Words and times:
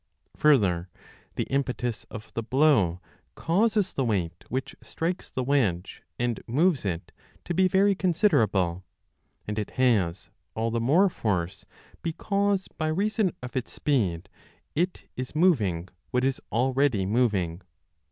Further, 0.35 0.89
the 1.35 1.43
impetus 1.51 2.07
of 2.09 2.33
the 2.33 2.41
blow 2.41 2.99
causes 3.35 3.93
the 3.93 4.03
weight 4.03 4.45
which 4.49 4.75
strikes 4.81 5.29
the 5.29 5.43
wedge 5.43 6.01
and 6.17 6.39
moves 6.47 6.85
it 6.85 7.11
to 7.45 7.53
be 7.53 7.67
very 7.67 7.93
considerable; 7.93 8.83
and 9.47 9.59
it 9.59 9.69
has 9.77 10.31
all 10.55 10.71
the 10.71 10.81
more 10.81 11.07
force 11.07 11.67
because 12.01 12.67
by 12.67 12.87
reason 12.87 13.31
of 13.43 13.55
its 13.55 13.73
speed 13.73 14.27
it 14.73 15.03
is 15.15 15.33
25 15.33 15.35
moving 15.35 15.89
what 16.09 16.23
is 16.23 16.41
already 16.51 17.05
moving. 17.05 17.61